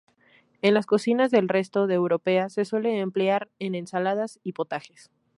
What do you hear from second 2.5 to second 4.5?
suele emplear en ensaladas